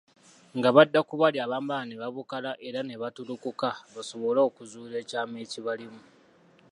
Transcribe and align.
Nga 0.57 0.69
badda 0.75 0.99
ku 1.07 1.13
bali 1.21 1.37
abambala 1.45 1.83
ne 1.87 1.95
babukala 2.01 2.51
era 2.67 2.79
ne 2.85 2.95
battulukuka 3.01 3.69
basobole 3.93 4.39
okuzuula 4.49 4.95
ekyama 5.03 5.35
ekibalimu. 5.45 6.01